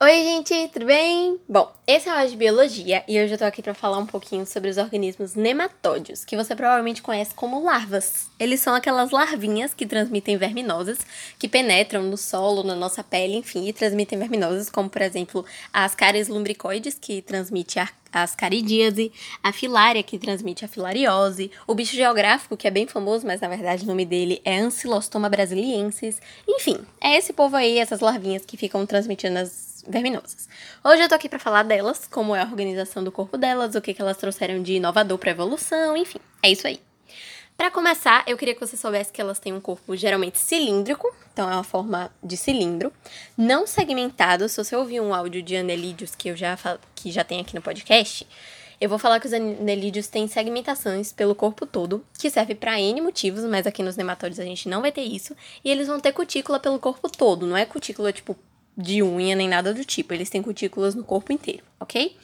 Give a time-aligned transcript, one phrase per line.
[0.00, 1.40] Oi, gente, tudo bem?
[1.48, 4.06] Bom, esse é o aula de biologia e hoje eu tô aqui para falar um
[4.06, 8.28] pouquinho sobre os organismos nematódios, que você provavelmente conhece como larvas.
[8.38, 10.98] Eles são aquelas larvinhas que transmitem verminosas,
[11.36, 15.96] que penetram no solo, na nossa pele, enfim, e transmitem verminosas, como por exemplo as
[15.96, 19.12] cáries lumbricoides, que transmite a as caridíase,
[19.42, 23.48] a filária, que transmite a filariose, o bicho geográfico, que é bem famoso, mas na
[23.48, 26.18] verdade o nome dele é Ancylostoma brasiliensis.
[26.48, 30.48] Enfim, é esse povo aí, essas larvinhas que ficam transmitindo as verminosas.
[30.84, 33.80] Hoje eu tô aqui para falar delas, como é a organização do corpo delas, o
[33.80, 36.80] que, que elas trouxeram de inovador para evolução, enfim, é isso aí.
[37.56, 41.50] Para começar, eu queria que você soubesse que elas têm um corpo geralmente cilíndrico, então
[41.50, 42.92] é uma forma de cilindro,
[43.36, 44.48] não segmentado.
[44.48, 46.56] Se você ouvir um áudio de anelídeos que eu já
[46.94, 48.24] que já tem aqui no podcast,
[48.80, 53.00] eu vou falar que os anelídeos têm segmentações pelo corpo todo, que serve para N
[53.00, 55.34] motivos, mas aqui nos nematóides a gente não vai ter isso,
[55.64, 58.36] e eles vão ter cutícula pelo corpo todo, não é cutícula tipo
[58.78, 60.14] de unha nem nada do tipo.
[60.14, 62.16] Eles têm cutículas no corpo inteiro, ok?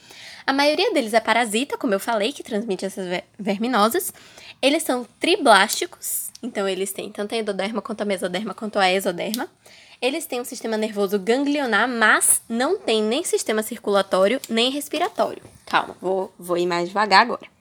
[0.46, 3.06] A maioria deles é parasita, como eu falei, que transmite essas
[3.38, 4.12] verminosas.
[4.62, 9.48] Eles são triblásticos, então eles têm tanto a endoderma quanto a mesoderma quanto a exoderma.
[10.00, 15.42] Eles têm um sistema nervoso ganglionar, mas não tem nem sistema circulatório nem respiratório.
[15.64, 17.53] Calma, vou, vou ir mais devagar agora.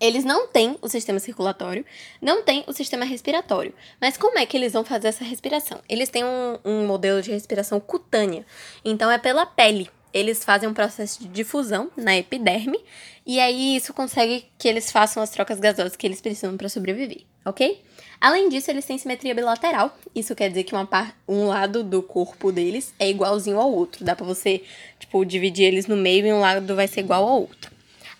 [0.00, 1.84] Eles não têm o sistema circulatório,
[2.22, 3.74] não têm o sistema respiratório.
[4.00, 5.78] Mas como é que eles vão fazer essa respiração?
[5.88, 8.46] Eles têm um, um modelo de respiração cutânea,
[8.84, 9.90] então é pela pele.
[10.12, 12.80] Eles fazem um processo de difusão na epiderme
[13.24, 17.22] e aí isso consegue que eles façam as trocas gasosas que eles precisam para sobreviver,
[17.44, 17.80] ok?
[18.20, 19.96] Além disso, eles têm simetria bilateral.
[20.14, 21.16] Isso quer dizer que uma par...
[21.26, 24.04] um lado do corpo deles é igualzinho ao outro.
[24.04, 24.62] Dá para você,
[24.98, 27.70] tipo, dividir eles no meio e um lado vai ser igual ao outro.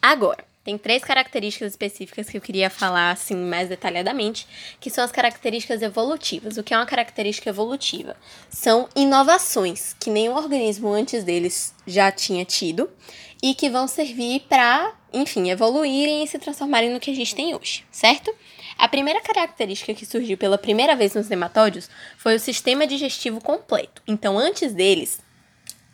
[0.00, 4.46] Agora, tem três características específicas que eu queria falar assim mais detalhadamente,
[4.78, 6.56] que são as características evolutivas.
[6.56, 8.16] O que é uma característica evolutiva?
[8.50, 12.90] São inovações que nenhum organismo antes deles já tinha tido
[13.42, 17.54] e que vão servir para, enfim, evoluírem e se transformarem no que a gente tem
[17.54, 18.34] hoje, certo?
[18.76, 21.88] A primeira característica que surgiu pela primeira vez nos nematódios
[22.18, 24.02] foi o sistema digestivo completo.
[24.06, 25.20] Então, antes deles,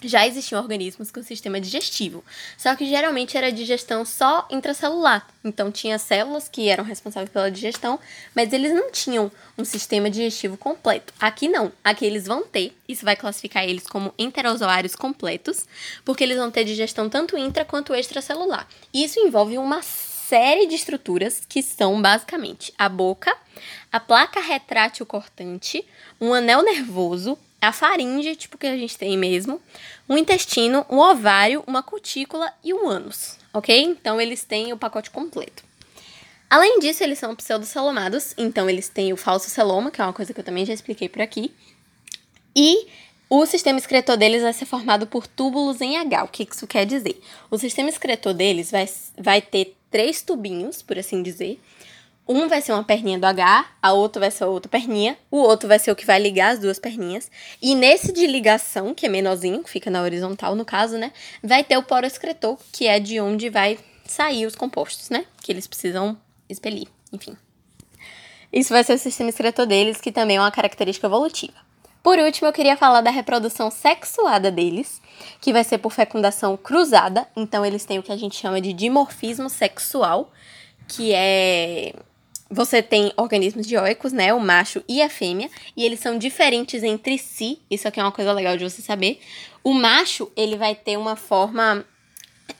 [0.02, 2.22] já existiam organismos com sistema digestivo,
[2.56, 5.26] só que geralmente era digestão só intracelular.
[5.42, 7.98] Então tinha células que eram responsáveis pela digestão,
[8.34, 11.14] mas eles não tinham um sistema digestivo completo.
[11.18, 15.66] Aqui não, aqui eles vão ter, isso vai classificar eles como enterozoários completos,
[16.04, 18.68] porque eles vão ter digestão tanto intra quanto extracelular.
[18.92, 23.34] Isso envolve uma série de estruturas que são basicamente a boca,
[23.92, 25.86] a placa retrátil cortante,
[26.20, 29.60] um anel nervoso, a faringe, tipo que a gente tem mesmo,
[30.08, 33.82] um intestino, um ovário, uma cutícula e um ânus, ok?
[33.82, 35.64] Então eles têm o pacote completo.
[36.48, 40.32] Além disso, eles são pseudocelomados, então eles têm o falso celoma, que é uma coisa
[40.32, 41.52] que eu também já expliquei por aqui.
[42.54, 42.86] E
[43.28, 46.24] o sistema excretor deles vai ser formado por túbulos em H.
[46.24, 47.20] O que isso quer dizer?
[47.50, 48.88] O sistema excretor deles vai,
[49.18, 51.60] vai ter três tubinhos, por assim dizer,
[52.28, 55.38] um vai ser uma perninha do H, a outra vai ser a outra perninha, o
[55.38, 57.30] outro vai ser o que vai ligar as duas perninhas.
[57.62, 61.62] E nesse de ligação, que é menorzinho, que fica na horizontal no caso, né, vai
[61.62, 65.66] ter o poro excretor, que é de onde vai sair os compostos, né, que eles
[65.66, 66.16] precisam
[66.48, 67.36] expelir, enfim.
[68.52, 71.66] Isso vai ser o sistema excretor deles, que também é uma característica evolutiva.
[72.02, 75.02] Por último, eu queria falar da reprodução sexuada deles,
[75.40, 77.26] que vai ser por fecundação cruzada.
[77.34, 80.32] Então, eles têm o que a gente chama de dimorfismo sexual,
[80.86, 81.92] que é
[82.50, 84.32] você tem organismos dioicos, né?
[84.32, 87.60] O macho e a fêmea, e eles são diferentes entre si.
[87.70, 89.20] Isso aqui é uma coisa legal de você saber.
[89.64, 91.84] O macho, ele vai ter uma forma.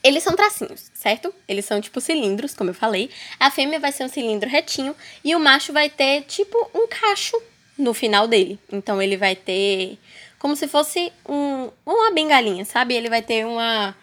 [0.03, 1.33] Eles são tracinhos, certo?
[1.47, 3.09] Eles são tipo cilindros, como eu falei.
[3.39, 4.93] A fêmea vai ser um cilindro retinho
[5.23, 7.41] e o macho vai ter tipo um cacho
[7.77, 8.59] no final dele.
[8.71, 9.97] Então ele vai ter
[10.37, 12.93] como se fosse um, uma bengalinha, sabe?
[12.93, 13.95] Ele vai ter uma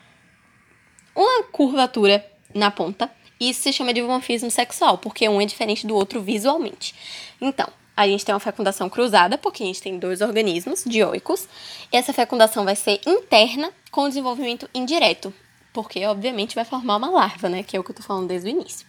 [1.14, 2.24] uma curvatura
[2.54, 3.10] na ponta.
[3.48, 6.94] Isso se chama de dimorfismo sexual, porque um é diferente do outro visualmente.
[7.40, 11.48] Então, a gente tem uma fecundação cruzada, porque a gente tem dois organismos dioicos.
[11.92, 15.32] Essa fecundação vai ser interna com desenvolvimento indireto,
[15.72, 17.62] porque obviamente vai formar uma larva, né?
[17.62, 18.86] Que é o que eu tô falando desde o início.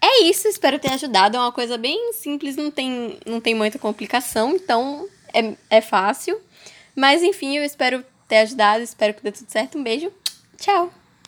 [0.00, 1.36] É isso, espero ter ajudado.
[1.36, 6.40] É uma coisa bem simples, não tem, não tem muita complicação, então é, é fácil.
[6.96, 9.76] Mas enfim, eu espero ter ajudado, espero que dê tudo certo.
[9.76, 10.10] Um beijo,
[10.56, 10.99] tchau!